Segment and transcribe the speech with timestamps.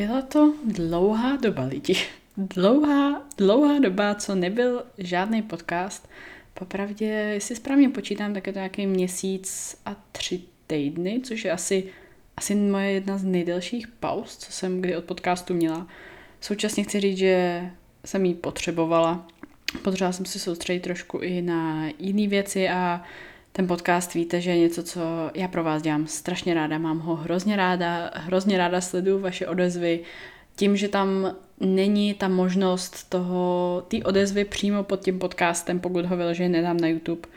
[0.00, 1.96] Byla to dlouhá doba lidi.
[2.36, 6.08] Dlouhá, dlouhá doba, co nebyl žádný podcast.
[6.54, 11.84] Popravdě, jestli správně počítám, tak je to nějaký měsíc a tři týdny, což je asi,
[12.36, 15.86] asi moje jedna z nejdelších pauz, co jsem kdy od podcastu měla.
[16.40, 17.70] Současně chci říct, že
[18.04, 19.26] jsem ji potřebovala.
[19.82, 23.02] Potřebovala jsem se soustředit trošku i na jiné věci a
[23.52, 25.00] ten podcast víte, že je něco, co
[25.34, 30.00] já pro vás dělám strašně ráda, mám ho hrozně ráda, hrozně ráda sleduju vaše odezvy,
[30.56, 36.16] tím, že tam není ta možnost toho, ty odezvy přímo pod tím podcastem, pokud ho
[36.16, 37.28] vyloženě nedám na YouTube,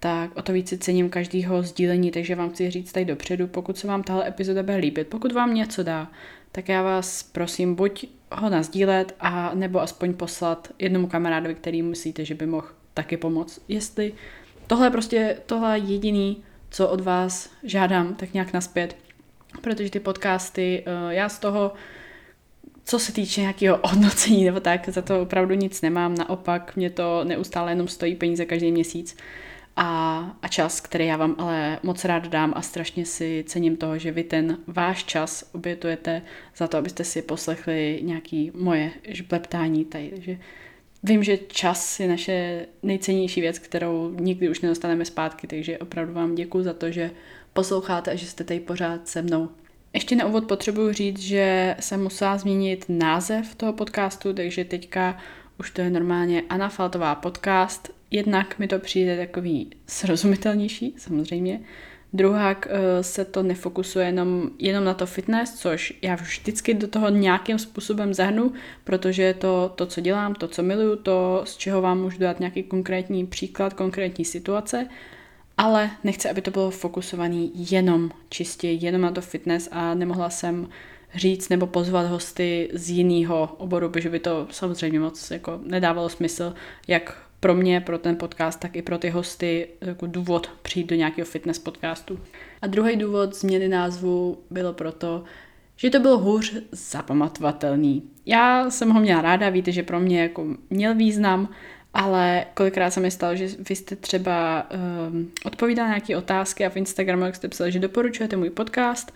[0.00, 3.86] tak o to více cením každého sdílení, takže vám chci říct tady dopředu, pokud se
[3.86, 6.10] vám tahle epizoda bude líbit, pokud vám něco dá,
[6.52, 12.24] tak já vás prosím, buď ho nazdílet, a nebo aspoň poslat jednomu kamarádovi, který myslíte,
[12.24, 13.60] že by mohl taky pomoct.
[13.68, 14.12] Jestli
[14.66, 18.96] tohle je prostě tohle jediný, co od vás žádám, tak nějak naspět,
[19.60, 21.72] protože ty podcasty, eh, já z toho,
[22.84, 27.24] co se týče nějakého hodnocení nebo tak, za to opravdu nic nemám, naopak mě to
[27.24, 29.16] neustále jenom stojí peníze každý měsíc.
[29.76, 33.98] A, a čas, který já vám ale moc rád dám a strašně si cením toho,
[33.98, 36.22] že vy ten váš čas obětujete
[36.56, 40.38] za to, abyste si poslechli nějaký moje žbleptání tady, takže
[41.06, 46.34] Vím, že čas je naše nejcennější věc, kterou nikdy už nedostaneme zpátky, takže opravdu vám
[46.34, 47.10] děkuji za to, že
[47.52, 49.48] posloucháte a že jste tady pořád se mnou.
[49.92, 55.18] Ještě na úvod potřebuji říct, že jsem musela změnit název toho podcastu, takže teďka
[55.58, 57.90] už to je normálně Anna Faltová podcast.
[58.10, 61.60] Jednak mi to přijde takový srozumitelnější, samozřejmě,
[62.14, 67.08] Druhák eh, se to nefokusuje jenom, jenom na to fitness, což já vždycky do toho
[67.08, 68.52] nějakým způsobem zahnu,
[68.84, 72.40] protože je to to, co dělám, to, co miluju, to, z čeho vám můžu dát
[72.40, 74.88] nějaký konkrétní příklad, konkrétní situace,
[75.56, 80.68] ale nechci, aby to bylo fokusované jenom čistě, jenom na to fitness a nemohla jsem
[81.14, 86.54] říct nebo pozvat hosty z jiného oboru, protože by to samozřejmě moc jako nedávalo smysl,
[86.88, 90.96] jak pro mě, pro ten podcast, tak i pro ty hosty jako důvod přijít do
[90.96, 92.20] nějakého fitness podcastu.
[92.62, 95.24] A druhý důvod změny názvu bylo proto,
[95.76, 98.02] že to bylo hůř zapamatovatelný.
[98.26, 101.48] Já jsem ho měla ráda, víte, že pro mě jako měl význam,
[101.94, 104.66] ale kolikrát se mi stalo, že vy jste třeba
[105.10, 109.12] um, odpovídal nějaké otázky a v Instagramu, jak jste psali, že doporučujete můj podcast,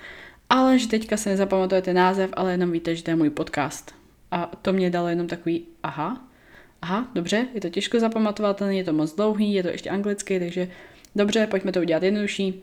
[0.50, 3.94] ale že teďka se nezapamatujete název, ale jenom víte, že to je můj podcast.
[4.30, 6.27] A to mě dalo jenom takový aha,
[6.82, 10.70] aha, dobře, je to těžko zapamatovatelné, je to moc dlouhý, je to ještě anglicky, takže
[11.16, 12.62] dobře, pojďme to udělat jednodušší.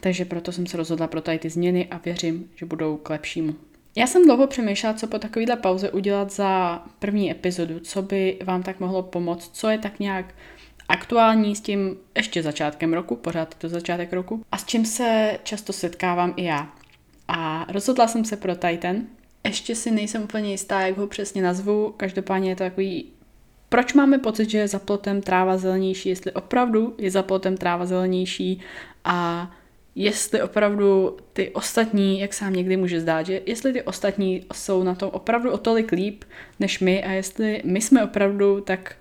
[0.00, 3.54] Takže proto jsem se rozhodla pro tady ty změny a věřím, že budou k lepšímu.
[3.96, 8.62] Já jsem dlouho přemýšlela, co po takovéhle pauze udělat za první epizodu, co by vám
[8.62, 10.34] tak mohlo pomoct, co je tak nějak
[10.88, 15.72] aktuální s tím ještě začátkem roku, pořád to začátek roku, a s čím se často
[15.72, 16.72] setkávám i já.
[17.28, 18.96] A rozhodla jsem se pro Titan.
[19.44, 23.06] Ještě si nejsem úplně jistá, jak ho přesně nazvu, každopádně je to takový
[23.70, 27.86] proč máme pocit, že je za plotem tráva zelenější, jestli opravdu je za plotem tráva
[27.86, 28.60] zelenější
[29.04, 29.50] a
[29.94, 34.82] jestli opravdu ty ostatní, jak se nám někdy může zdát, že jestli ty ostatní jsou
[34.82, 36.24] na tom opravdu o tolik líp
[36.60, 38.96] než my a jestli my jsme opravdu tak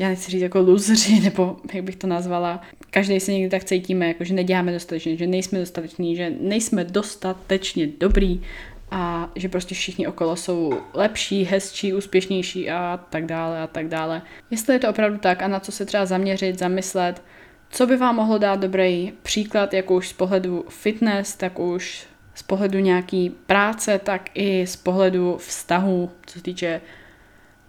[0.00, 4.08] já nechci říct jako luzři, nebo jak bych to nazvala, každý se někdy tak cítíme,
[4.08, 8.42] jako že neděláme dostatečně, že nejsme dostateční, že nejsme dostatečně dobrý
[8.90, 14.22] a že prostě všichni okolo jsou lepší, hezčí, úspěšnější a tak dále a tak dále.
[14.50, 17.22] Jestli je to opravdu tak a na co se třeba zaměřit, zamyslet,
[17.70, 22.42] co by vám mohlo dát dobrý příklad, jak už z pohledu fitness, tak už z
[22.42, 26.80] pohledu nějaký práce, tak i z pohledu vztahu, co se týče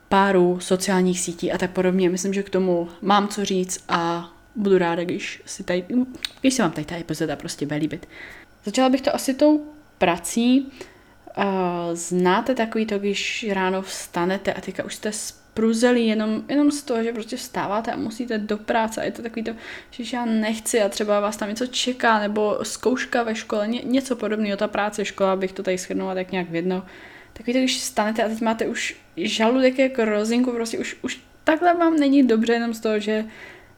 [0.10, 2.10] párů, sociálních sítí a tak podobně.
[2.10, 5.86] Myslím, že k tomu mám co říct a budu ráda, když, si tady,
[6.42, 8.08] když se vám tady ta epizoda prostě bude líbit.
[8.66, 9.66] Začala bych to asi tou
[9.98, 10.72] prací.
[11.94, 17.04] Znáte takový to, když ráno vstanete a teďka už jste spruzeli jenom, jenom z toho,
[17.04, 19.52] že prostě vstáváte a musíte do práce a je to takový to,
[19.92, 24.16] že já nechci a třeba vás tam něco čeká nebo zkouška ve škole, ně, něco
[24.16, 26.86] podobného, ta práce, škola, bych to tady schrnula tak nějak v jedno.
[27.34, 31.74] Takový to, když vstanete a teď máte už žaludek jako rozinku, prostě už, už takhle
[31.74, 33.26] vám není dobře jenom z toho, že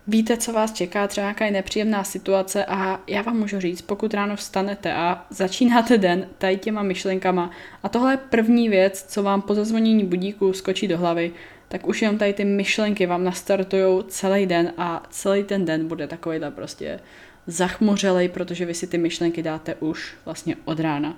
[0.07, 4.35] víte, co vás čeká, třeba nějaká nepříjemná situace a já vám můžu říct, pokud ráno
[4.35, 7.51] vstanete a začínáte den tady těma myšlenkama
[7.83, 11.31] a tohle je první věc, co vám po zazvonění budíku skočí do hlavy,
[11.67, 16.07] tak už jenom tady ty myšlenky vám nastartují celý den a celý ten den bude
[16.07, 16.99] takovýhle prostě
[17.47, 21.17] zachmuřelej, protože vy si ty myšlenky dáte už vlastně od rána.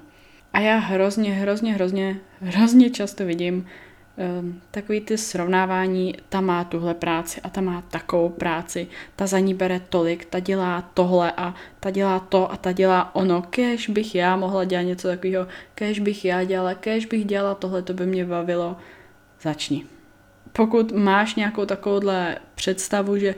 [0.54, 3.68] A já hrozně, hrozně, hrozně, hrozně často vidím,
[4.72, 9.54] takový ty srovnávání, ta má tuhle práci a ta má takovou práci, ta za ní
[9.54, 14.16] bere tolik, ta dělá tohle a ta dělá to a ta dělá ono, kež bych
[14.16, 18.06] já mohla dělat něco takového, kež bych já dělala, kež bych dělala tohle, to by
[18.06, 18.78] mě bavilo,
[19.42, 19.86] začni.
[20.54, 23.36] Pokud máš nějakou takovouhle představu, že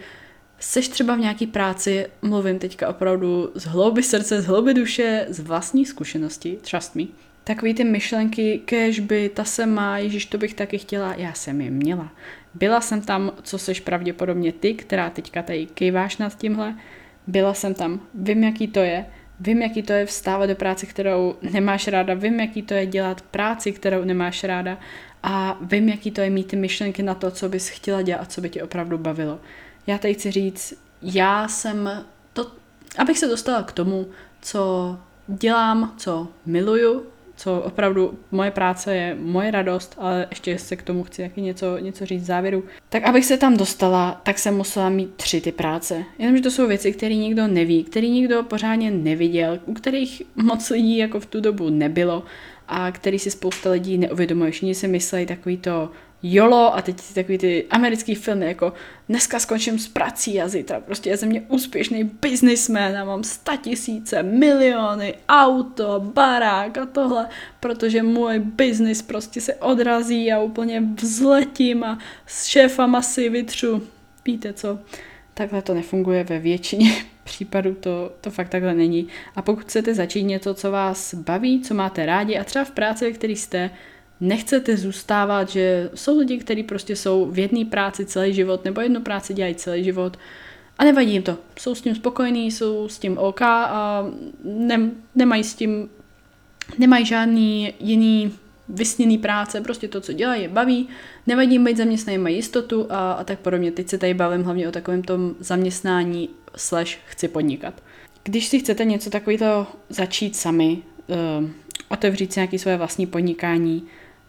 [0.60, 5.40] seš třeba v nějaký práci, mluvím teďka opravdu z hlouby srdce, z hlouby duše, z
[5.40, 7.04] vlastní zkušenosti, trust me,
[7.48, 11.62] takový ty myšlenky, kež by, ta se má, ježiš, to bych taky chtěla, já jsem
[11.62, 12.12] je měla.
[12.54, 16.76] Byla jsem tam, co seš pravděpodobně ty, která teďka tady kejváš nad tímhle,
[17.28, 19.06] byla jsem tam, vím, jaký to je,
[19.40, 23.22] vím, jaký to je vstávat do práce, kterou nemáš ráda, vím, jaký to je dělat
[23.22, 24.78] práci, kterou nemáš ráda
[25.24, 28.26] a vím, jaký to je mít ty myšlenky na to, co bys chtěla dělat a
[28.26, 29.40] co by tě opravdu bavilo.
[29.88, 32.52] Já tady chci říct, já jsem to,
[32.98, 34.08] abych se dostala k tomu,
[34.42, 34.98] co
[35.28, 37.06] dělám, co miluju,
[37.38, 41.78] co opravdu moje práce je moje radost, ale ještě se k tomu chci taky něco,
[41.78, 42.64] něco říct v závěru.
[42.90, 46.04] Tak abych se tam dostala, tak jsem musela mít tři ty práce.
[46.20, 50.98] Jenomže to jsou věci, které nikdo neví, které nikdo pořádně neviděl, u kterých moc lidí
[50.98, 52.24] jako v tu dobu nebylo
[52.68, 54.52] a který si spousta lidí neuvědomuje.
[54.52, 55.92] Všichni si myslí takový to
[56.34, 58.74] jolo a teď takový ty americký filmy jako
[59.10, 63.56] dneska skončím s prací a zítra prostě je ze mě úspěšný businessman a mám sta
[63.56, 67.30] tisíce, miliony, auto, barák a tohle,
[67.60, 73.84] protože můj business prostě se odrazí a úplně vzletím a s šéfama si vytřu.
[74.26, 74.80] Víte co?
[75.34, 76.92] Takhle to nefunguje ve většině
[77.24, 79.08] případů, to, to fakt takhle není.
[79.36, 83.06] A pokud chcete začít něco, co vás baví, co máte rádi a třeba v práci,
[83.06, 83.70] ve které jste,
[84.20, 89.02] nechcete zůstávat, že jsou lidi, kteří prostě jsou v jedné práci celý život nebo jednu
[89.02, 90.18] práci dělají celý život
[90.78, 91.38] a nevadí jim to.
[91.60, 94.06] Jsou s tím spokojení, jsou s tím OK a
[94.44, 95.90] ne, nemají s tím,
[96.78, 98.34] nemají žádný jiný
[98.70, 100.88] vysněný práce, prostě to, co dělají, je baví,
[101.28, 103.72] nevadí jim být zaměstnaný, mají jistotu a, a tak podobně.
[103.72, 107.84] Teď se tady bavím hlavně o takovém tom zaměstnání slash chci podnikat.
[108.24, 110.78] Když si chcete něco takového začít sami,
[111.08, 111.50] uh,
[111.90, 113.84] otevřít si nějaké svoje vlastní podnikání,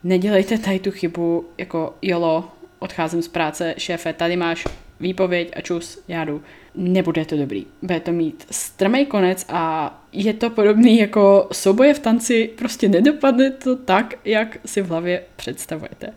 [0.05, 4.65] nedělejte tady tu chybu jako jolo, odcházím z práce, šéfe, tady máš
[5.01, 6.43] výpověď a čus, já jdu.
[6.75, 7.67] Nebude to dobrý.
[7.83, 13.51] Bude to mít strmý konec a je to podobný jako souboje v tanci, prostě nedopadne
[13.51, 16.13] to tak, jak si v hlavě představujete.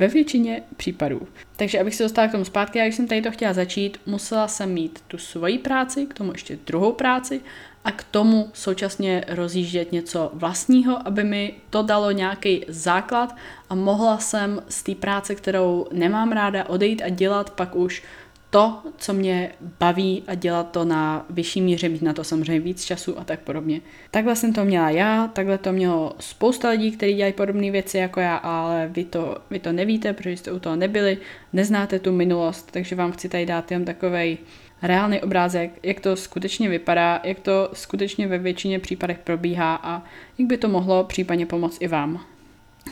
[0.00, 1.28] Ve většině případů.
[1.56, 4.72] Takže abych se dostala k tomu zpátky, jak jsem tady to chtěla začít, musela jsem
[4.72, 7.40] mít tu svoji práci, k tomu ještě druhou práci
[7.86, 13.36] a k tomu současně rozjíždět něco vlastního, aby mi to dalo nějaký základ
[13.70, 18.02] a mohla jsem z té práce, kterou nemám ráda, odejít a dělat pak už
[18.50, 22.84] to, co mě baví a dělat to na vyšší míře, mít na to samozřejmě víc
[22.84, 23.80] času a tak podobně.
[24.10, 28.20] Takhle jsem to měla já, takhle to mělo spousta lidí, kteří dělají podobné věci jako
[28.20, 31.18] já, ale vy to, vy to nevíte, protože jste u toho nebyli,
[31.52, 34.38] neznáte tu minulost, takže vám chci tady dát jen takovej
[34.82, 40.02] reálný obrázek, jak to skutečně vypadá, jak to skutečně ve většině případech probíhá a
[40.38, 42.35] jak by to mohlo případně pomoct i vám.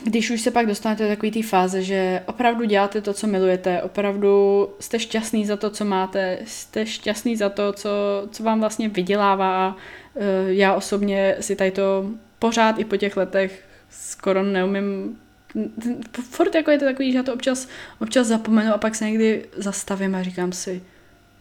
[0.03, 3.83] Když už se pak dostanete do takové té fáze, že opravdu děláte to, co milujete,
[3.83, 7.89] opravdu jste šťastný za to, co máte, jste šťastný za to, co,
[8.31, 9.77] co vám vlastně vydělává
[10.15, 15.19] uh, já osobně si tady to pořád i po těch letech skoro neumím
[16.31, 17.69] furt jako je to takový, že já to občas,
[18.01, 20.83] občas zapomenu a pak se někdy zastavím a říkám si,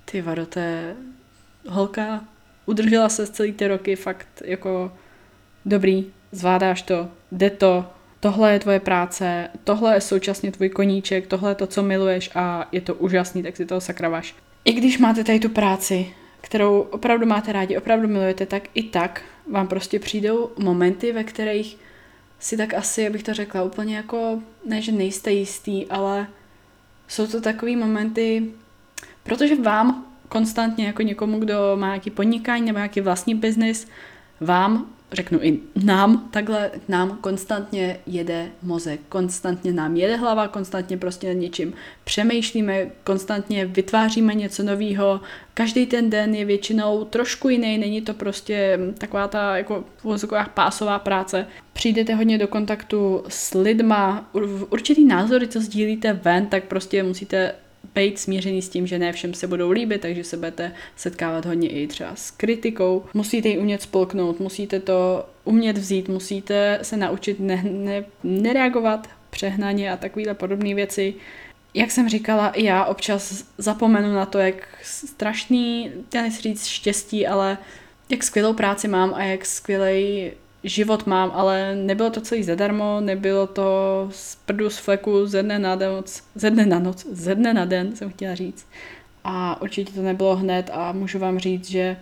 [0.06, 0.96] ty vado, to je
[1.68, 2.26] holka,
[2.66, 4.94] udržela se celý ty roky, fakt jako
[5.66, 7.94] dobrý, zvládáš to, jde to,
[8.24, 12.68] tohle je tvoje práce, tohle je současně tvůj koníček, tohle je to, co miluješ a
[12.72, 14.36] je to úžasný, tak si toho sakravaš.
[14.66, 19.22] I když máte tady tu práci, kterou opravdu máte rádi, opravdu milujete, tak i tak
[19.52, 21.78] vám prostě přijdou momenty, ve kterých
[22.40, 26.28] si tak asi, abych to řekla, úplně jako, ne, že nejste jistý, ale
[27.08, 28.44] jsou to takový momenty,
[29.24, 33.88] protože vám konstantně jako někomu, kdo má nějaký podnikání nebo nějaký vlastní biznis,
[34.40, 41.28] vám řeknu i nám, takhle nám konstantně jede mozek, konstantně nám jede hlava, konstantně prostě
[41.28, 45.22] nad něčím přemýšlíme, konstantně vytváříme něco nového.
[45.54, 51.00] Každý ten den je většinou trošku jiný, není to prostě taková ta jako v pásová
[51.00, 51.48] práce.
[51.74, 54.30] Přijdete hodně do kontaktu s lidma,
[54.70, 57.56] určitý názory, co sdílíte ven, tak prostě musíte
[57.96, 61.70] být smířený s tím, že ne všem se budou líbit, takže se budete setkávat hodně
[61.70, 63.04] i třeba s kritikou.
[63.14, 69.92] Musíte ji umět spolknout, musíte to umět vzít, musíte se naučit ne, ne, nereagovat přehnaně
[69.92, 71.14] a takovéhle podobné věci.
[71.74, 77.28] Jak jsem říkala, i já občas zapomenu na to, jak strašný, já nechci říct štěstí,
[77.28, 77.58] ale
[78.10, 80.32] jak skvělou práci mám a jak skvělej
[80.64, 85.60] život mám, ale nebylo to celý zadarmo, nebylo to z prdu z fleku ze dne
[85.60, 88.68] na noc, ze dne na noc, ze dne na den jsem chtěla říct.
[89.24, 91.98] A určitě to nebylo hned a můžu vám říct, že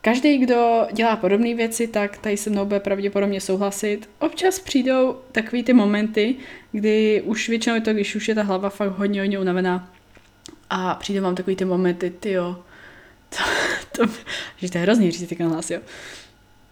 [0.00, 4.08] každý, kdo dělá podobné věci, tak tady se mnou bude pravděpodobně souhlasit.
[4.18, 6.34] Občas přijdou takový ty momenty,
[6.72, 9.90] kdy už většinou je to, když už je ta hlava fakt hodně, hodně unavená
[10.70, 12.56] a přijde vám takový ty momenty, ty jo,
[13.28, 13.42] to,
[13.92, 14.12] to,
[14.56, 15.80] že to je hrozný říct ty hlas, jo.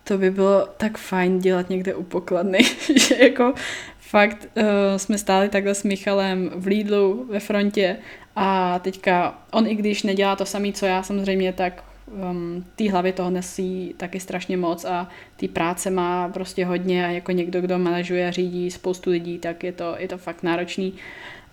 [0.05, 2.59] To by bylo tak fajn dělat někde u pokladny,
[2.97, 3.55] že jako
[3.99, 4.65] fakt uh,
[4.97, 7.97] jsme stáli takhle s Michalem v Lidlu ve frontě
[8.37, 11.85] a teďka on i když nedělá to samé, co já samozřejmě, tak
[12.31, 17.11] um, té hlavy toho nesí taky strašně moc a ty práce má prostě hodně a
[17.11, 20.95] jako někdo, kdo manažuje a řídí spoustu lidí, tak je to, je to fakt náročný.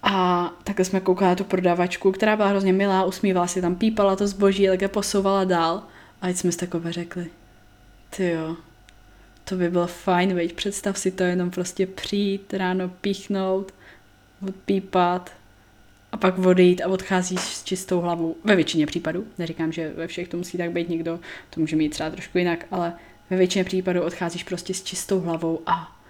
[0.04, 4.16] A takhle jsme koukali na tu prodavačku, která byla hrozně milá, usmívala se tam, pípala
[4.16, 5.84] to zboží, tak je posouvala dál.
[6.22, 7.28] A teď jsme si takové řekli,
[8.16, 8.58] ty jo,
[9.44, 13.74] to by bylo fajn, veď představ si to jenom prostě přijít, ráno píchnout,
[14.48, 15.32] odpípat
[16.12, 18.36] a pak odejít a odcházíš s čistou hlavou.
[18.44, 21.90] Ve většině případů, neříkám, že ve všech to musí tak být někdo, to může mít
[21.90, 22.94] třeba trošku jinak, ale
[23.30, 26.02] ve většině případů odcházíš prostě s čistou hlavou a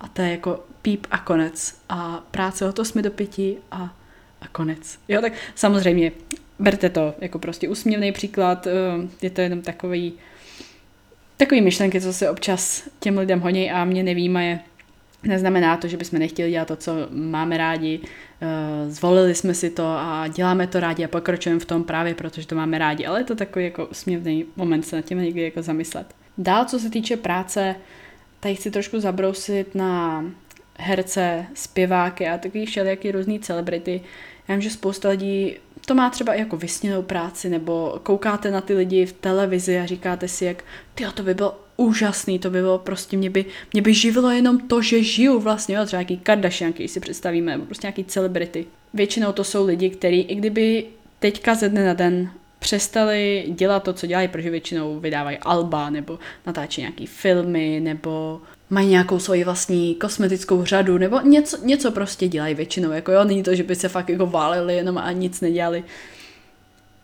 [0.00, 1.80] a to je jako píp a konec.
[1.88, 3.96] A práce o to jsme do pěti a,
[4.40, 4.98] a konec.
[5.08, 6.12] Jo, tak samozřejmě
[6.58, 8.70] berte to jako prostě úsměvný příklad, eh,
[9.22, 10.12] je to jenom takový
[11.40, 14.60] takový myšlenky, co se občas těm lidem honí a mě nevýmaje.
[15.22, 19.84] Neznamená to, že bychom nechtěli dělat to, co máme rádi, eh, zvolili jsme si to
[19.84, 23.24] a děláme to rádi a pokračujeme v tom právě protože to máme rádi, ale je
[23.24, 26.06] to takový jako úsměvný moment se nad tím někdy jako zamyslet.
[26.38, 27.74] Dál, co se týče práce,
[28.40, 30.24] tady chci trošku zabrousit na
[30.78, 34.00] herce, zpěváky a takový všelijaký různý celebrity.
[34.48, 35.56] Já vím, že spousta lidí
[35.86, 40.28] to má třeba jako vysněnou práci, nebo koukáte na ty lidi v televizi a říkáte
[40.28, 43.94] si, jak ty to by bylo úžasný, to by bylo prostě, mě by, mě by
[43.94, 47.86] živilo jenom to, že žiju vlastně, jo, třeba nějaký Kardashian, když si představíme, nebo prostě
[47.86, 48.66] nějaký celebrity.
[48.94, 50.86] Většinou to jsou lidi, kteří, i kdyby
[51.18, 56.18] teďka ze dne na den přestali dělat to, co dělají, protože většinou vydávají alba nebo
[56.46, 62.54] natáčí nějaký filmy nebo mají nějakou svoji vlastní kosmetickou řadu nebo něco, něco prostě dělají
[62.54, 62.90] většinou.
[62.90, 65.84] Jako jo, není to, že by se fakt jako válili jenom a nic nedělali.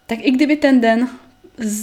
[0.06, 1.08] Tak i kdyby ten den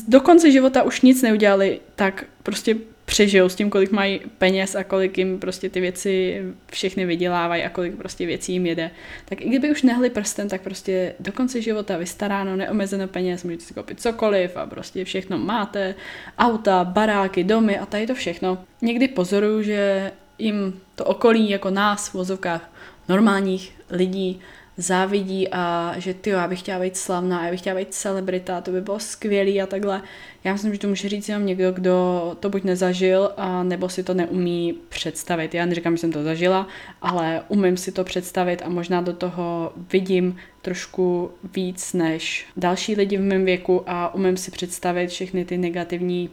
[0.08, 4.84] do konce života už nic neudělali, tak prostě přežijou s tím, kolik mají peněz a
[4.84, 6.42] kolik jim prostě ty věci
[6.72, 8.92] všechny vydělávají a kolik prostě věcí jim jede.
[9.26, 13.64] Tak i kdyby už nehli prsten, tak prostě do konce života vystaráno, neomezeno peněz, můžete
[13.64, 15.96] si koupit cokoliv a prostě všechno máte,
[16.40, 18.58] auta, baráky, domy a tady to všechno.
[18.82, 22.74] Někdy pozoruju, že jim to okolí jako nás v vozovkách
[23.10, 24.42] normálních lidí
[24.78, 28.72] závidí a že ty já bych chtěla být slavná, já bych chtěla být celebrita, to
[28.72, 30.02] by bylo skvělý a takhle.
[30.44, 34.04] Já myslím, že to může říct jenom někdo, kdo to buď nezažil, a nebo si
[34.04, 35.54] to neumí představit.
[35.54, 36.68] Já neříkám, že jsem to zažila,
[37.02, 43.18] ale umím si to představit a možná do toho vidím trošku víc než další lidi
[43.18, 46.30] v mém věku a umím si představit všechny ty negativní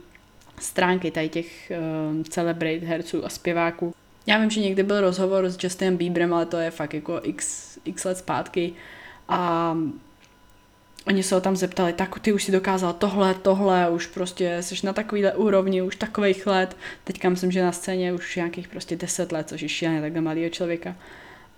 [0.61, 1.73] stránky tady těch
[2.17, 3.95] uh, celebrit, herců a zpěváků.
[4.31, 7.79] Já vím, že někdy byl rozhovor s Justinem Bieberem, ale to je fakt jako x,
[7.85, 8.73] x let zpátky
[9.29, 9.77] a
[11.07, 14.87] oni se ho tam zeptali, tak ty už si dokázal tohle, tohle, už prostě jsi
[14.87, 19.33] na takovýhle úrovni, už takových let, teďka myslím, že na scéně už nějakých prostě deset
[19.33, 20.97] let, což je šíleně takhle malého člověka.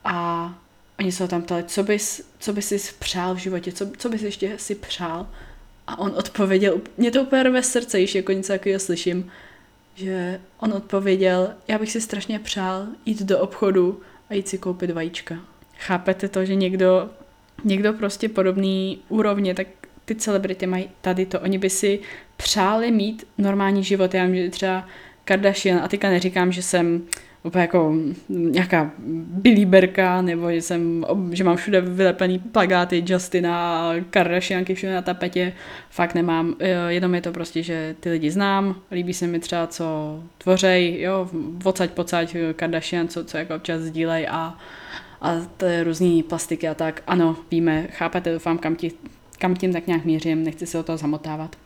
[0.04, 0.54] A
[0.98, 4.08] oni se ho tam ptali, co bys, co bys si přál v životě, co, co
[4.08, 5.26] bys ještě si přál.
[5.86, 9.30] A on odpověděl, mě to úplně rve srdce, již jako něco takového slyším,
[9.94, 14.90] že on odpověděl, já bych si strašně přál jít do obchodu a jít si koupit
[14.90, 15.38] vajíčka.
[15.78, 17.10] Chápete to, že někdo,
[17.64, 19.66] někdo prostě podobný úrovně, tak
[20.04, 21.40] ty celebrity mají tady to.
[21.40, 22.00] Oni by si
[22.36, 24.14] přáli mít normální život.
[24.14, 24.86] Já vím, že třeba
[25.24, 27.02] Kardashian, a teďka neříkám, že jsem
[27.42, 27.94] úplně jako
[28.28, 28.90] nějaká
[29.28, 35.52] bilíberka, nebo že, jsem, že mám všude vylepený plagáty Justina Kardashianky všude na tapetě,
[35.90, 39.66] fakt nemám, e, jenom je to prostě, že ty lidi znám, líbí se mi třeba,
[39.66, 39.84] co
[40.38, 41.28] tvořej, jo,
[41.64, 44.58] vocať pocať Kardashian, co, co jako občas sdílej a,
[45.20, 45.34] a
[45.66, 48.92] je různý plastiky a tak, ano, víme, chápete, doufám, kam, ti,
[49.38, 51.56] kam tím tak nějak mířím, nechci se o to zamotávat.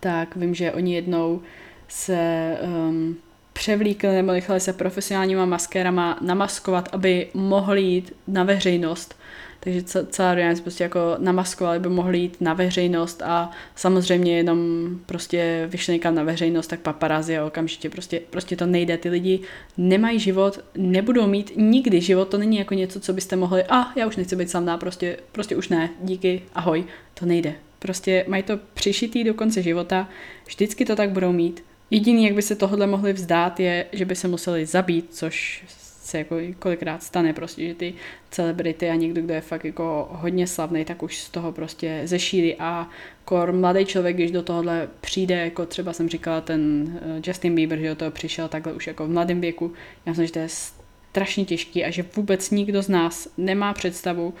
[0.00, 1.40] Tak vím, že oni jednou
[1.88, 3.16] se um,
[3.60, 9.18] převlíkli nebo nechali se profesionálníma maskérama namaskovat, aby mohli jít na veřejnost.
[9.60, 14.88] Takže celá rodina se prostě jako namaskovali, aby mohli jít na veřejnost a samozřejmě jenom
[15.06, 18.98] prostě vyšli někam na veřejnost, tak paparazzi a okamžitě prostě, prostě to nejde.
[18.98, 19.40] Ty lidi
[19.76, 23.92] nemají život, nebudou mít nikdy život, to není jako něco, co byste mohli, a ah,
[23.96, 27.54] já už nechci být samná, prostě, prostě už ne, díky, ahoj, to nejde.
[27.78, 30.08] Prostě mají to přišitý do konce života,
[30.46, 34.16] vždycky to tak budou mít Jediný, jak by se tohle mohli vzdát, je, že by
[34.16, 35.64] se museli zabít, což
[36.02, 37.94] se jako kolikrát stane prostě, že ty
[38.30, 42.56] celebrity a někdo, kdo je fakt jako hodně slavný, tak už z toho prostě zešíli
[42.58, 42.88] a
[43.24, 47.78] kor mladý člověk, když do tohohle přijde, jako třeba jsem říkala ten eh, Justin Bieber,
[47.78, 49.72] že do toho přišel takhle už jako v mladém věku,
[50.06, 54.34] já myslím, že to je strašně těžký a že vůbec nikdo z nás nemá představu,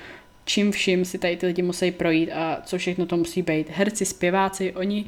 [0.44, 3.66] čím vším si tady ty lidi musí projít a co všechno to musí být.
[3.70, 5.04] Herci, zpěváci, oni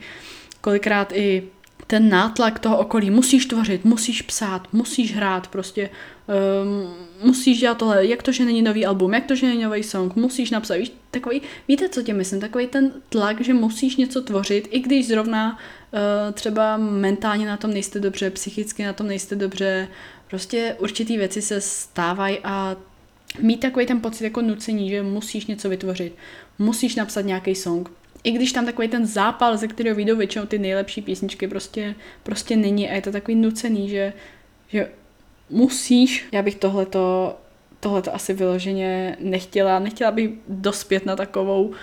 [0.60, 1.42] kolikrát i
[1.86, 5.90] ten nátlak toho okolí, musíš tvořit, musíš psát, musíš hrát, prostě
[6.62, 9.82] um, musíš dělat tohle, jak to, že není nový album, jak to, že není nový
[9.82, 14.22] song, musíš napsat, víš, takový, víte, co tě myslím, takový ten tlak, že musíš něco
[14.22, 15.98] tvořit, i když zrovna uh,
[16.32, 19.88] třeba mentálně na tom nejste dobře, psychicky na tom nejste dobře,
[20.28, 22.76] prostě určitý věci se stávají a
[23.40, 26.14] mít takový ten pocit jako nucení, že musíš něco vytvořit,
[26.58, 27.90] musíš napsat nějaký song,
[28.24, 32.56] i když tam takový ten zápal, ze kterého vyjdou většinou ty nejlepší písničky, prostě, prostě
[32.56, 32.90] není.
[32.90, 34.12] A je to takový nucený, že,
[34.68, 34.88] že
[35.50, 37.36] musíš, já bych tohleto,
[37.80, 41.74] tohleto asi vyloženě nechtěla, nechtěla bych dospět na takovou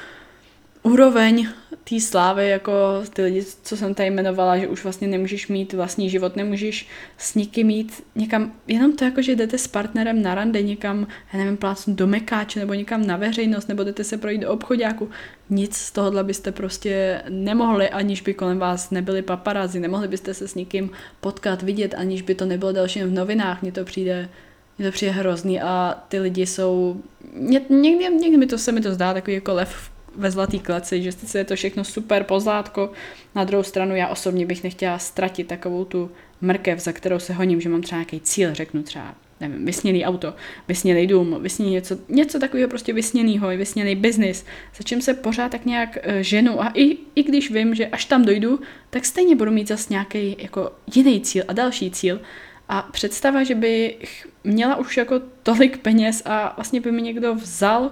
[0.83, 1.47] úroveň
[1.83, 2.71] té slávy, jako
[3.13, 7.35] ty lidi, co jsem tady jmenovala, že už vlastně nemůžeš mít vlastní život, nemůžeš s
[7.35, 11.57] nikým mít někam, jenom to jako, že jdete s partnerem na rande někam, já nevím,
[11.57, 15.09] plácnu do mekáče, nebo někam na veřejnost, nebo jdete se projít do obchodáku,
[15.49, 20.47] nic z tohohle byste prostě nemohli, aniž by kolem vás nebyli paparazi, nemohli byste se
[20.47, 20.89] s nikým
[21.21, 24.29] potkat, vidět, aniž by to nebylo dalším v novinách, mně to přijde
[24.77, 27.01] mně to přijde hrozný a ty lidi jsou,
[27.39, 31.01] někdy, někdy mi to se mi to zdá takový jako lev v ve zlatý kleci,
[31.01, 32.91] že sice je to všechno super pozlátko,
[33.35, 36.11] na druhou stranu já osobně bych nechtěla ztratit takovou tu
[36.41, 40.33] mrkev, za kterou se honím, že mám třeba nějaký cíl, řeknu třeba nevím, vysněný auto,
[40.67, 44.45] vysněný dům, vysněný něco, něco takového prostě vysněného, vysněný biznis,
[44.77, 48.05] za čím se pořád tak nějak uh, ženu a i, i když vím, že až
[48.05, 52.21] tam dojdu, tak stejně budu mít zase nějaký jako jiný cíl a další cíl.
[52.69, 57.91] A představa, že bych měla už jako tolik peněz a vlastně by mi někdo vzal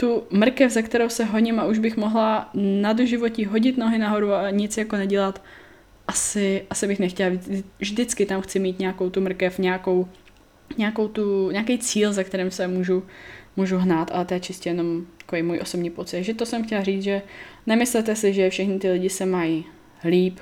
[0.00, 4.32] tu mrkev, za kterou se honím a už bych mohla na doživotí hodit nohy nahoru
[4.32, 5.42] a nic jako nedělat,
[6.08, 7.36] asi, asi bych nechtěla.
[7.78, 10.08] Vždycky tam chci mít nějakou tu mrkev, nějakou,
[10.78, 13.02] nějakou tu, nějaký cíl, za kterým se můžu,
[13.56, 16.24] můžu hnát, ale to je čistě jenom takový můj osobní pocit.
[16.24, 17.22] Že to jsem chtěla říct, že
[17.66, 19.64] nemyslete si, že všechny ty lidi se mají
[20.04, 20.38] líp.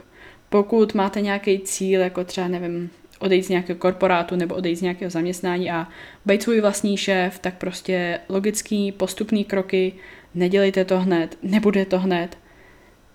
[0.49, 5.11] Pokud máte nějaký cíl, jako třeba, nevím, odejít z nějakého korporátu nebo odejít z nějakého
[5.11, 5.89] zaměstnání a
[6.25, 9.93] být svůj vlastní šéf, tak prostě logický, postupný kroky,
[10.35, 12.39] nedělejte to hned, nebude to hned.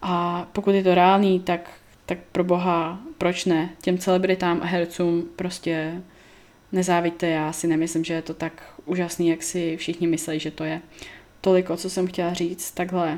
[0.02, 1.70] A pokud je to reálný, tak,
[2.06, 3.70] tak pro boha, proč ne?
[3.82, 6.02] Těm celebritám a hercům prostě
[6.72, 10.64] nezávidíte, já si nemyslím, že je to tak úžasný, jak si všichni myslí, že to
[10.64, 10.82] je.
[11.42, 13.18] Toliko, co jsem chtěla říct, takhle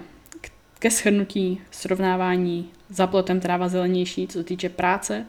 [0.79, 5.25] ke shrnutí, srovnávání, za plotem tráva zelenější, co se týče práce,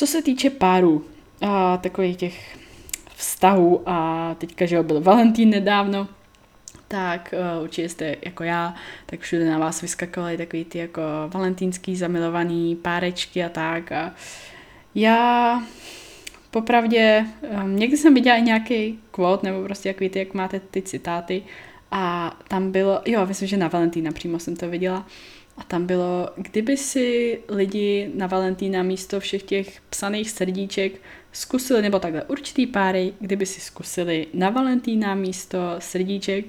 [0.00, 1.04] co se týče párů,
[1.40, 2.58] a takových těch
[3.16, 6.08] vztahů a teďka, že byl Valentín nedávno,
[6.88, 8.74] tak uh, určitě jste jako já,
[9.06, 14.14] tak všude na vás vyskakovaly takový ty jako valentýnský zamilovaný párečky a tak a
[14.94, 15.62] já
[16.50, 17.26] popravdě,
[17.62, 21.42] um, někdy jsem viděla i nějaký kvot, nebo prostě jak víte, jak máte ty citáty
[21.90, 25.06] a tam bylo, jo, myslím, že na Valentína přímo jsem to viděla,
[25.60, 30.92] a tam bylo, kdyby si lidi na Valentína místo všech těch psaných srdíček
[31.32, 36.44] zkusili, nebo takhle určitý páry, kdyby si zkusili na Valentína místo srdíček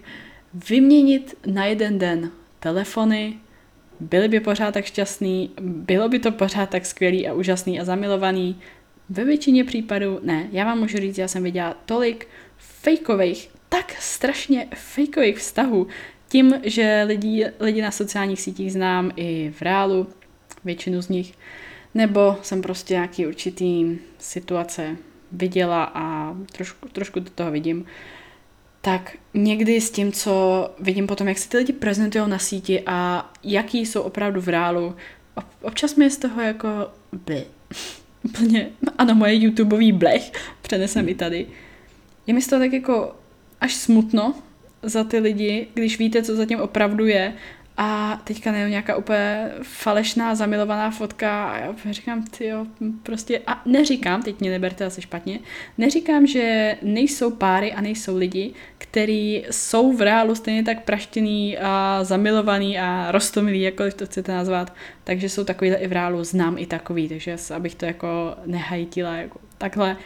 [0.69, 3.37] vyměnit na jeden den telefony,
[3.99, 8.59] byli by pořád tak šťastný, bylo by to pořád tak skvělý a úžasný a zamilovaný.
[9.09, 10.47] Ve většině případů ne.
[10.51, 15.87] Já vám můžu říct, já jsem viděla tolik fejkových, tak strašně fejkových vztahů,
[16.31, 20.07] tím, že lidi, lidi na sociálních sítích znám i v reálu,
[20.63, 21.33] většinu z nich,
[21.93, 24.97] nebo jsem prostě nějaký určitý situace
[25.31, 27.85] viděla a trošku, trošku do toho vidím,
[28.81, 33.29] tak někdy s tím, co vidím potom, jak se ty lidi prezentují na síti a
[33.43, 34.95] jaký jsou opravdu v reálu,
[35.61, 36.67] občas mi je z toho jako
[37.11, 37.45] by
[38.23, 41.47] Úplně, ano, moje YouTubeový blech, přenesem i tady.
[42.27, 43.15] Je mi z toho tak jako
[43.61, 44.33] až smutno,
[44.83, 47.33] za ty lidi, když víte, co zatím opravdu je.
[47.77, 51.45] A teďka nevím, nějaká úplně falešná, zamilovaná fotka.
[51.45, 52.65] A já říkám, ty jo,
[53.03, 55.39] prostě, a neříkám, teď mě neberte asi špatně,
[55.77, 61.99] neříkám, že nejsou páry a nejsou lidi, který jsou v reálu stejně tak praštěný a
[62.03, 66.65] zamilovaný a rostomilý, jakkoliv to chcete nazvat, takže jsou takovýhle i v reálu, znám i
[66.65, 69.97] takový, takže abych to jako nehajtila jako takhle.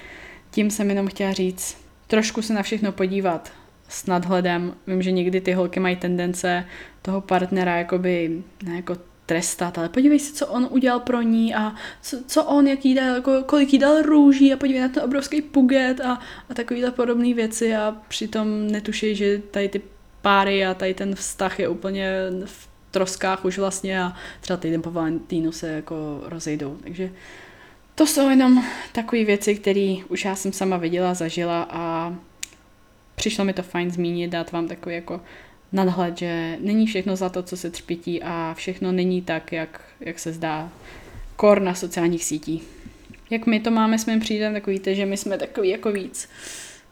[0.52, 3.52] Tím jsem jenom chtěla říct, trošku se na všechno podívat
[3.90, 4.74] s nadhledem.
[4.88, 6.66] Vím, že někdy ty holky mají tendence
[7.02, 8.96] toho partnera jakoby, ne jako
[9.26, 13.22] trestat, ale podívej se, co on udělal pro ní a co, co on, jaký dal,
[13.46, 16.20] kolik jí dal růží a podívej na ten obrovský puget a,
[16.50, 19.82] a takovýhle podobné věci a přitom netuší, že tady ty
[20.22, 22.12] páry a tady ten vztah je úplně
[22.46, 26.78] v troskách už vlastně a třeba týden po Valentínu se jako rozejdou.
[26.84, 27.12] Takže
[27.96, 32.16] to jsou jenom takové věci, které už já jsem sama viděla, zažila a
[33.16, 35.22] přišlo mi to fajn zmínit, dát vám takový jako
[35.72, 40.20] nadhled, že není všechno za to, co se třpití a všechno není tak, jak, jak
[40.20, 40.72] se zdá
[41.36, 42.64] kor na sociálních sítích.
[43.30, 46.30] Jak my to máme s mým přídem, tak víte, že my jsme takový jako víc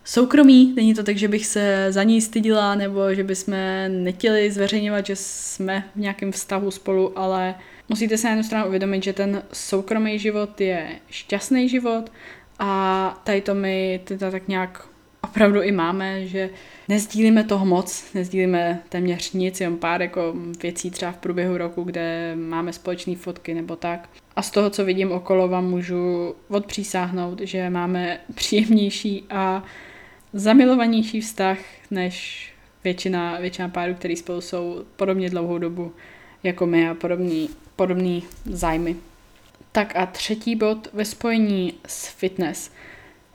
[0.04, 0.74] soukromí.
[0.76, 3.54] Není to tak, že bych se za ní stydila nebo že bychom
[3.88, 7.56] nechtěli zveřejňovat, že jsme v nějakém vztahu spolu, ale
[7.90, 12.12] musíte se na jednu stranu uvědomit, že ten soukromý život je šťastný život
[12.60, 14.88] a tady to my teda tak nějak
[15.24, 16.50] opravdu i máme, že
[16.90, 22.36] nezdílíme toho moc, nezdílíme téměř nic, jen pár jako věcí třeba v průběhu roku, kde
[22.36, 24.10] máme společné fotky nebo tak.
[24.36, 29.64] A z toho, co vidím okolo, vám můžu odpřísáhnout, že máme příjemnější a
[30.34, 31.58] zamilovanější vztah
[31.92, 32.48] než
[32.84, 35.94] většina, většina párů, který spolu jsou podobně dlouhou dobu
[36.44, 38.96] jako my a podobný, podobný zájmy.
[39.72, 42.72] Tak a třetí bod ve spojení s fitness–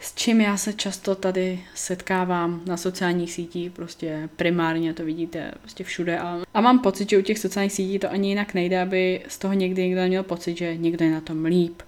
[0.01, 5.85] s čím já se často tady setkávám na sociálních sítích, prostě primárně to vidíte prostě
[5.85, 9.25] všude a, a mám pocit, že u těch sociálních sítí to ani jinak nejde, aby
[9.29, 11.83] z toho někdy někdo měl pocit, že někdo je na tom líp,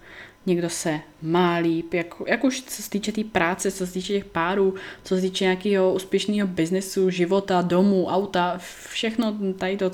[0.47, 3.93] někdo se má líp, jak, jak už co se týče té tý práce, co se
[3.93, 9.91] týče těch párů, co se týče nějakého úspěšného biznesu, života, domu, auta, všechno tady to,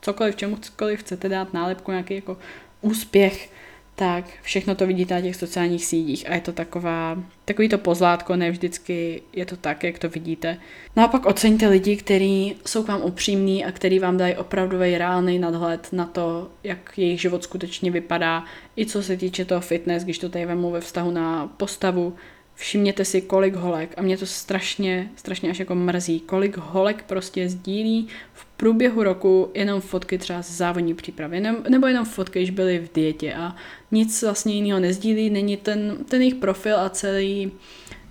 [0.00, 2.36] cokoliv, čemukoliv chcete dát nálepku, nějaký jako
[2.80, 3.50] úspěch,
[3.98, 8.36] tak všechno to vidíte na těch sociálních sítích a je to taková, takový to pozlátko,
[8.36, 10.56] ne vždycky je to tak, jak to vidíte.
[10.96, 15.88] Naopak oceňte lidi, kteří jsou k vám upřímní a který vám dají opravdový reálný nadhled
[15.92, 18.44] na to, jak jejich život skutečně vypadá,
[18.76, 22.14] i co se týče toho fitness, když to tady vemu ve vztahu na postavu,
[22.58, 27.48] všimněte si, kolik holek, a mě to strašně, strašně až jako mrzí, kolik holek prostě
[27.48, 32.78] sdílí v průběhu roku jenom fotky třeba z závodní přípravy, nebo jenom fotky, když byly
[32.78, 33.34] v dietě.
[33.34, 33.56] A
[33.90, 37.52] nic vlastně jiného nezdílí, není ten, ten jejich profil a celý,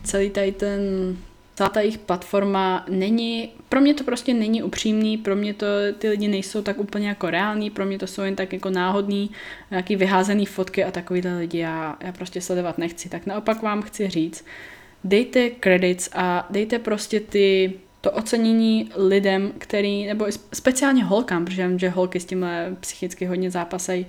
[0.03, 0.81] celý tady ten
[1.57, 5.65] celá ta jejich platforma není, pro mě to prostě není upřímný, pro mě to
[5.97, 9.31] ty lidi nejsou tak úplně jako reální, pro mě to jsou jen tak jako náhodný,
[9.71, 13.09] nějaký vyházený fotky a takovýhle lidi já, já prostě sledovat nechci.
[13.09, 14.45] Tak naopak vám chci říct,
[15.03, 21.79] dejte credits a dejte prostě ty to ocenění lidem, který, nebo speciálně holkám, protože vím,
[21.79, 24.05] že holky s tímhle psychicky hodně zápasejí,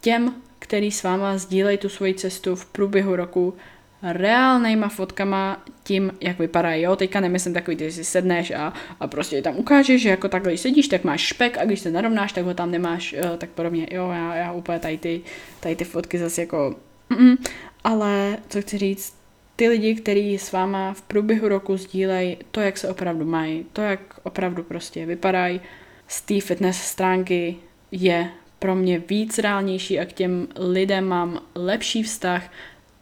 [0.00, 3.54] těm, který s váma sdílejí tu svoji cestu v průběhu roku,
[4.02, 6.82] reálnýma fotkama tím, jak vypadají.
[6.82, 10.56] Jo, teďka nemyslím takový, že si sedneš a, a prostě tam ukážeš, že jako takhle
[10.56, 13.86] sedíš, tak máš špek a když se narovnáš, tak ho tam nemáš, jo, tak podobně.
[13.90, 15.20] Jo, já, já úplně tady ty,
[15.60, 16.76] tady ty fotky zase jako...
[17.18, 17.36] Mm,
[17.84, 19.16] ale co chci říct,
[19.56, 23.80] ty lidi, kteří s váma v průběhu roku sdílejí to, jak se opravdu mají, to,
[23.80, 25.60] jak opravdu prostě vypadají,
[26.08, 27.56] z té fitness stránky
[27.90, 32.42] je pro mě víc reálnější a k těm lidem mám lepší vztah,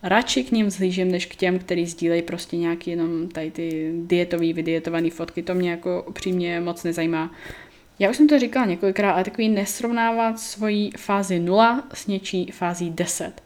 [0.03, 4.53] radši k ním zhlížím, než k těm, který sdílejí prostě nějaký jenom tady ty dietový,
[4.53, 5.43] vydietovaný fotky.
[5.43, 7.35] To mě jako upřímně moc nezajímá.
[7.99, 12.91] Já už jsem to říkala několikrát, ale takový nesrovnávat svoji fázi 0 s něčí fází
[12.91, 13.43] 10.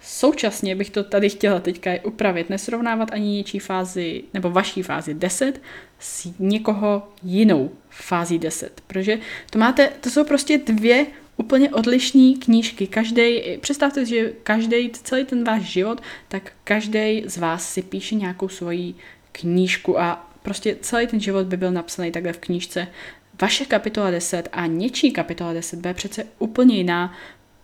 [0.00, 5.62] Současně bych to tady chtěla teďka upravit, nesrovnávat ani něčí fázi, nebo vaší fázi 10
[5.98, 8.82] s někoho jinou fází 10.
[8.86, 9.18] Protože
[9.50, 12.86] to máte, to jsou prostě dvě úplně odlišné knížky.
[12.86, 18.14] Každý, představte si, že každý, celý ten váš život, tak každý z vás si píše
[18.14, 18.94] nějakou svoji
[19.32, 22.88] knížku a prostě celý ten život by byl napsaný takhle v knížce.
[23.42, 27.14] Vaše kapitola 10 a něčí kapitola 10 bude přece úplně jiná.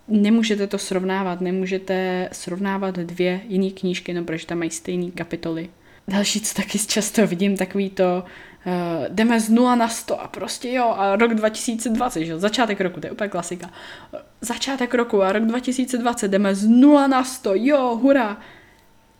[0.07, 5.69] Nemůžete to srovnávat, nemůžete srovnávat dvě jiné knížky, no protože tam mají stejné kapitoly.
[6.07, 8.23] Další, co taky často vidím, takový to,
[8.65, 12.39] uh, jdeme z 0 na 100 a prostě jo, a rok 2020, že?
[12.39, 13.69] začátek roku, to je úplně klasika.
[14.41, 18.37] Začátek roku a rok 2020, jdeme z 0 na 100, jo, hurá.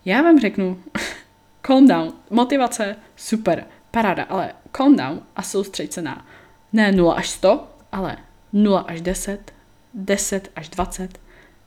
[0.05, 0.83] Já vám řeknu,
[1.61, 6.25] calm down, motivace, super, paráda, ale calm down a soustřeď se na
[6.73, 8.17] ne 0 až 100, ale
[8.53, 9.53] 0 až 10,
[9.93, 11.19] 10 až 20,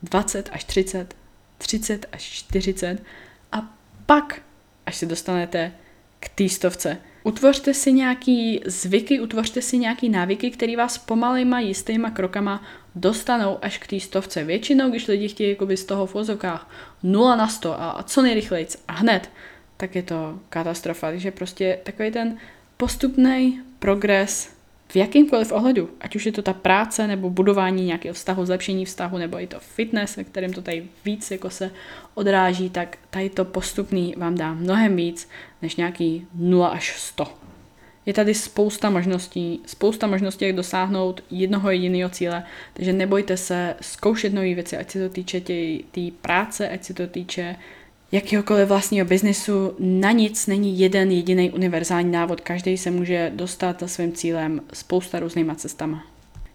[0.03, 1.15] 20 až 30,
[1.57, 3.03] 30 až 40
[3.51, 3.73] a
[4.05, 4.41] pak,
[4.87, 5.71] až se dostanete
[6.19, 6.97] k té stovce,
[7.27, 12.63] Utvořte si nějaký zvyky, utvořte si nějaký návyky, které vás pomalejma jistýma krokama
[12.95, 14.43] dostanou až k té stovce.
[14.43, 16.69] Většinou, když lidi chtějí jakoby z toho v vozovkách
[17.03, 19.29] 0 na 100 a, co nejrychleji a hned,
[19.77, 21.07] tak je to katastrofa.
[21.07, 22.37] Takže prostě takový ten
[22.77, 24.56] postupný progres
[24.87, 29.17] v jakýmkoliv ohledu, ať už je to ta práce nebo budování nějakého vztahu, zlepšení vztahu,
[29.17, 31.71] nebo i to fitness, ve kterém to tady víc jako se
[32.13, 35.29] odráží, tak tady to postupný vám dá mnohem víc
[35.61, 37.27] než nějaký 0 až 100.
[38.05, 44.33] Je tady spousta možností, spousta možností, jak dosáhnout jednoho jediného cíle, takže nebojte se zkoušet
[44.33, 45.41] nové věci, ať se to týče
[45.91, 47.55] té práce, ať se to týče
[48.11, 52.41] jakéhokoliv vlastního biznesu, na nic není jeden jediný univerzální návod.
[52.41, 56.03] Každý se může dostat za svým cílem spousta různýma cestama.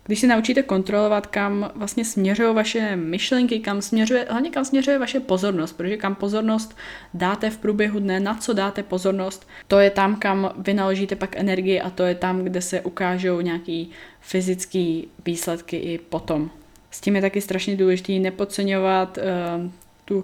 [0.05, 5.21] Když se naučíte kontrolovat, kam vlastně směřují vaše myšlenky, kam směřuje, hlavně kam směřuje vaše
[5.21, 6.77] pozornost, protože kam pozornost
[7.15, 11.37] dáte v průběhu dne, na co dáte pozornost, to je tam, kam vy naložíte pak
[11.37, 16.51] energii a to je tam, kde se ukážou nějaký fyzické výsledky i potom.
[16.91, 19.71] S tím je taky strašně důležité nepodceňovat uh,
[20.05, 20.23] tu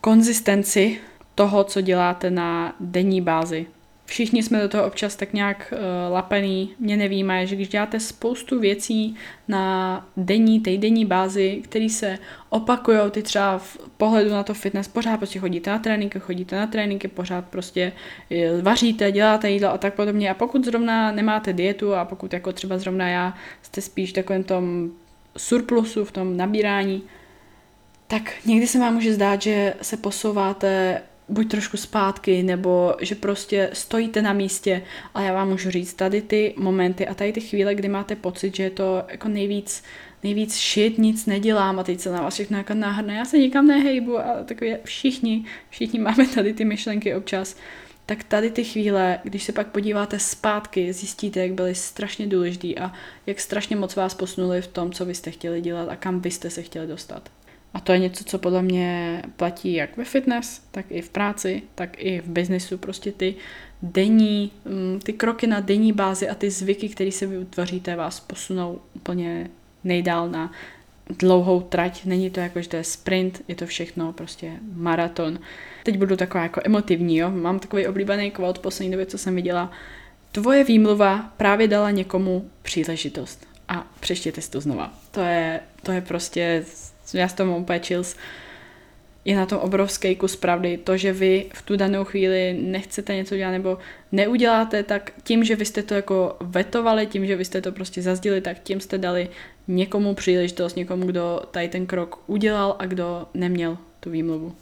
[0.00, 1.00] konzistenci
[1.34, 3.66] toho, co děláte na denní bázi.
[4.08, 6.70] Všichni jsme do toho občas tak nějak uh, lapený.
[6.78, 9.16] Mě nevíme, že když děláte spoustu věcí
[9.48, 15.16] na denní, týdenní bázi, které se opakují, ty třeba v pohledu na to fitness, pořád
[15.16, 17.92] prostě chodíte na tréninky, chodíte na tréninky, pořád prostě
[18.30, 20.30] eh, vaříte, děláte jídlo a tak podobně.
[20.30, 24.44] A pokud zrovna nemáte dietu a pokud jako třeba zrovna já jste spíš v takovém
[24.44, 24.90] tom
[25.36, 27.02] surplusu, v tom nabírání,
[28.08, 33.70] tak někdy se vám může zdát, že se posouváte buď trošku zpátky, nebo že prostě
[33.72, 34.82] stojíte na místě,
[35.14, 38.56] ale já vám můžu říct, tady ty momenty a tady ty chvíle, kdy máte pocit,
[38.56, 39.82] že je to jako nejvíc,
[40.22, 43.66] nejvíc shit, nic nedělám a teď se na vás všechno jako náhrne, já se nikam
[43.66, 47.56] nehejbu a takové všichni, všichni máme tady ty myšlenky občas,
[48.06, 52.92] tak tady ty chvíle, když se pak podíváte zpátky, zjistíte, jak byly strašně důležitý a
[53.26, 56.50] jak strašně moc vás posunuli v tom, co vy jste chtěli dělat a kam byste
[56.50, 57.30] se chtěli dostat.
[57.74, 61.62] A to je něco, co podle mě platí jak ve fitness, tak i v práci,
[61.74, 62.78] tak i v biznesu.
[62.78, 63.34] Prostě ty
[63.82, 68.20] denní, mm, ty kroky na denní bázi a ty zvyky, které se vy utvoříte, vás
[68.20, 69.50] posunou úplně
[69.84, 70.52] nejdál na
[71.08, 72.04] dlouhou trať.
[72.04, 75.38] Není to jako, že to je sprint, je to všechno prostě maraton.
[75.84, 77.30] Teď budu taková jako emotivní, jo.
[77.30, 79.70] Mám takový oblíbený kvot poslední době, co jsem viděla.
[80.32, 83.46] Tvoje výmluva právě dala někomu příležitost.
[83.68, 84.92] A přečtěte si to znova.
[85.10, 86.64] To je, to je prostě
[87.14, 88.16] já s tomu úplně chills.
[89.24, 90.76] Je na tom obrovský kus pravdy.
[90.76, 93.78] To, že vy v tu danou chvíli nechcete něco dělat nebo
[94.12, 98.02] neuděláte, tak tím, že vy jste to jako vetovali, tím, že vy jste to prostě
[98.02, 99.28] zazdili, tak tím jste dali
[99.68, 104.54] někomu příležitost, někomu, kdo tady ten krok udělal a kdo neměl tu výmluvu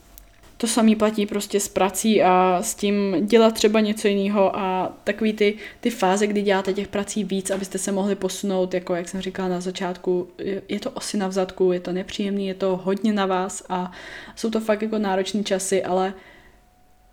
[0.57, 5.33] to samý platí prostě s prací a s tím dělat třeba něco jiného a takový
[5.33, 9.21] ty, ty fáze, kdy děláte těch prací víc, abyste se mohli posunout, jako jak jsem
[9.21, 10.29] říkala na začátku,
[10.69, 13.93] je to osy na vzadku, je to nepříjemný, je to hodně na vás a
[14.37, 16.15] jsou to fakt jako náročné časy, ale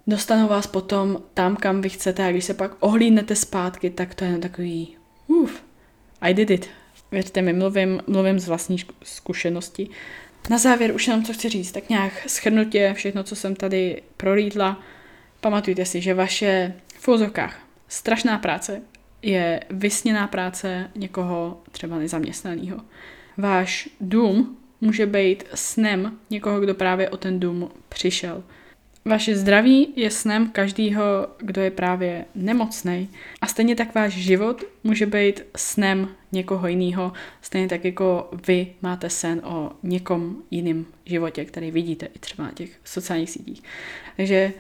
[0.07, 4.25] dostanou vás potom tam, kam vy chcete a když se pak ohlídnete zpátky, tak to
[4.25, 5.63] je takový uf,
[6.21, 6.69] I did it.
[7.11, 9.89] Věřte mi, mluvím, mluvím z vlastní zkušenosti.
[10.49, 14.81] Na závěr už jenom co chci říct, tak nějak schrnutě všechno, co jsem tady prolítla.
[15.41, 18.81] Pamatujte si, že vaše v úzovkách strašná práce
[19.21, 22.77] je vysněná práce někoho třeba nezaměstnaného.
[23.37, 28.43] Váš dům může být snem někoho, kdo právě o ten dům přišel.
[29.05, 31.03] Vaše zdraví je snem každého,
[31.37, 33.09] kdo je právě nemocný.
[33.41, 39.09] A stejně tak váš život může být snem někoho jiného, stejně tak jako vy máte
[39.09, 43.63] sen o někom jiném životě, který vidíte i třeba na těch sociálních sítích.
[44.17, 44.53] Takže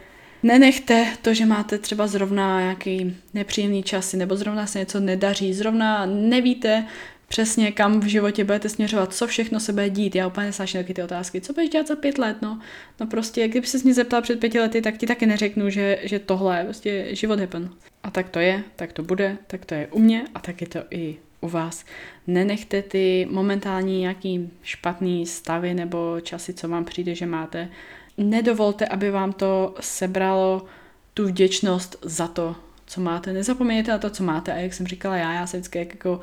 [0.43, 6.05] nenechte to, že máte třeba zrovna nějaký nepříjemný časy, nebo zrovna se něco nedaří, zrovna
[6.05, 6.85] nevíte,
[7.33, 10.15] přesně kam v životě budete směřovat, co všechno se bude dít.
[10.15, 11.41] Já úplně nesnáším taky ty otázky.
[11.41, 12.37] Co budeš dělat za pět let?
[12.41, 12.59] No,
[12.99, 16.19] no prostě, kdyby se mě zeptal před pěti lety, tak ti taky neřeknu, že, že
[16.19, 17.69] tohle je prostě život happen.
[18.03, 20.67] A tak to je, tak to bude, tak to je u mě a tak je
[20.67, 21.85] to i u vás.
[22.27, 27.69] Nenechte ty momentální nějaký špatný stavy nebo časy, co vám přijde, že máte.
[28.17, 30.65] Nedovolte, aby vám to sebralo
[31.13, 33.33] tu vděčnost za to, co máte.
[33.33, 34.53] Nezapomeňte na to, co máte.
[34.53, 36.21] A jak jsem říkala já, já se vždycky jako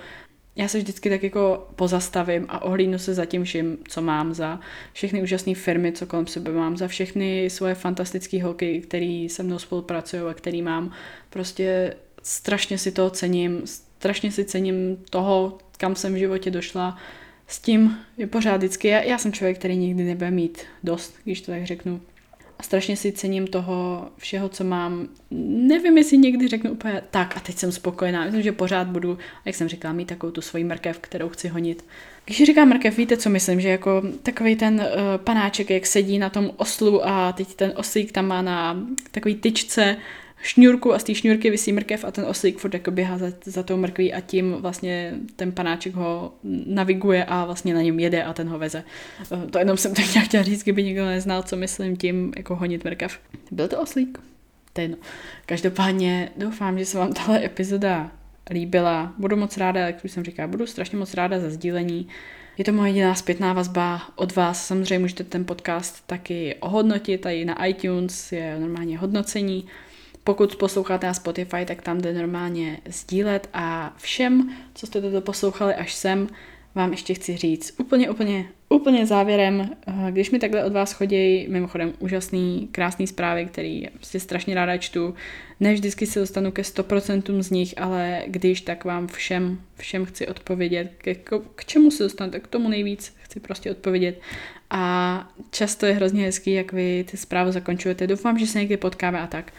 [0.56, 4.60] já se vždycky tak jako pozastavím a ohlídnu se za tím vším, co mám, za
[4.92, 9.58] všechny úžasné firmy, co kolem sebe mám, za všechny svoje fantastické holky, který se mnou
[9.58, 10.92] spolupracují a který mám.
[11.30, 16.98] Prostě strašně si to cením, strašně si cením toho, kam jsem v životě došla.
[17.46, 21.40] S tím je pořád vždycky, já, já jsem člověk, který nikdy nebude mít dost, když
[21.40, 22.00] to tak řeknu
[22.60, 25.08] a strašně si cením toho všeho, co mám.
[25.50, 28.24] Nevím, jestli někdy řeknu úplně tak a teď jsem spokojená.
[28.24, 31.84] Myslím, že pořád budu, jak jsem říkala, mít takovou tu svoji mrkev, kterou chci honit.
[32.24, 36.30] Když říkám mrkev, víte, co myslím, že jako takový ten uh, panáček, jak sedí na
[36.30, 38.76] tom oslu a teď ten oslík tam má na
[39.10, 39.96] takový tyčce
[40.42, 43.62] šňůrku a z té šňůrky vysí mrkev a ten oslík furt jako běhá za, za
[43.62, 46.34] tou mrkví a tím vlastně ten panáček ho
[46.66, 48.84] naviguje a vlastně na něm jede a ten ho veze.
[49.50, 52.84] To jenom jsem tak nějak chtěla říct, kdyby někdo neznal, co myslím tím jako honit
[52.84, 53.18] mrkev.
[53.50, 54.18] Byl to oslík?
[54.72, 54.96] To je jedno.
[55.46, 58.10] Každopádně doufám, že se vám tahle epizoda
[58.50, 59.14] líbila.
[59.18, 62.08] Budu moc ráda, jak už jsem říkala, budu strašně moc ráda za sdílení.
[62.58, 64.66] Je to moje jediná zpětná vazba od vás.
[64.66, 69.66] Samozřejmě můžete ten podcast taky ohodnotit, tady na iTunes je normálně hodnocení.
[70.30, 75.74] Pokud posloucháte na Spotify, tak tam jde normálně sdílet a všem, co jste to poslouchali
[75.74, 76.28] až sem,
[76.74, 81.46] vám ještě chci říct úplně, úplně, úplně závěrem, eh, když mi takhle od vás chodí
[81.48, 85.14] mimochodem úžasný, krásný zprávy, který prostě strašně ráda čtu,
[85.60, 90.26] ne vždycky se dostanu ke 100% z nich, ale když, tak vám všem, všem chci
[90.26, 94.20] odpovědět, k, k čemu se dostanete, k tomu nejvíc chci prostě odpovědět.
[94.70, 98.06] A často je hrozně hezký, jak vy ty zprávy zakončujete.
[98.06, 99.52] Doufám, že se někdy potkáme a tak.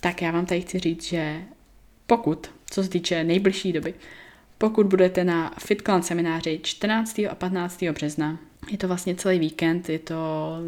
[0.00, 1.42] Tak já vám tady chci říct, že
[2.06, 3.94] pokud, co se týče nejbližší doby,
[4.58, 7.18] pokud budete na FitClan semináři 14.
[7.30, 7.82] a 15.
[7.82, 8.38] března,
[8.70, 10.16] je to vlastně celý víkend, je to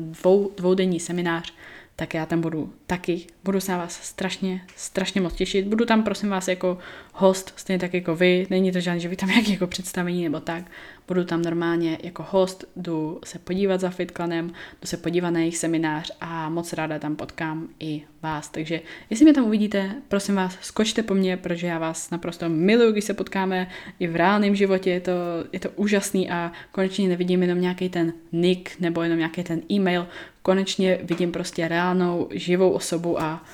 [0.00, 1.54] dvou, dvoudenní seminář,
[1.96, 3.26] tak já tam budu taky.
[3.44, 5.66] Budu se na vás strašně, strašně moc těšit.
[5.66, 6.78] Budu tam, prosím vás, jako
[7.14, 8.46] host, stejně tak jako vy.
[8.50, 10.64] Není to žádný, že vy tam jak jako představení nebo tak.
[11.08, 15.58] Budu tam normálně jako host, jdu se podívat za FitClanem, jdu se podívat na jejich
[15.58, 18.48] seminář a moc ráda tam potkám i vás.
[18.48, 22.92] Takže jestli mě tam uvidíte, prosím vás, skočte po mně, protože já vás naprosto miluju,
[22.92, 24.90] když se potkáme i v reálném životě.
[24.90, 25.12] Je to,
[25.52, 30.06] je to úžasný a konečně nevidím jenom nějaký ten nick nebo jenom nějaký ten e-mail.
[30.42, 33.44] Konečně vidím prostě reálnou, živou osobu a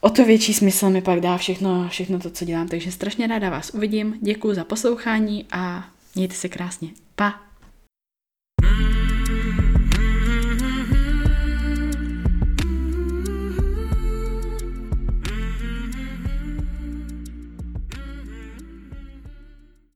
[0.00, 2.68] o to větší smysl mi pak dá všechno, všechno to, co dělám.
[2.68, 6.88] Takže strašně ráda vás uvidím, děkuji za poslouchání a Mějte se krásně.
[7.16, 7.40] Pa!